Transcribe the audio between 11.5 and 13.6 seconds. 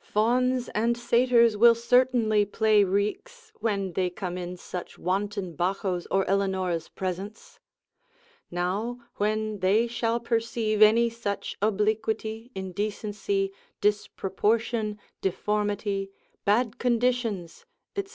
obliquity, indecency,